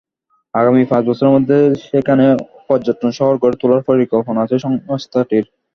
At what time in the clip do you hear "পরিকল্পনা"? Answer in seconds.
3.89-4.39